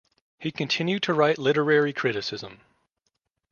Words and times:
He 0.39 0.51
continued 0.51 1.03
to 1.03 1.13
write 1.13 1.37
literary 1.37 1.93
criticism. 1.93 2.61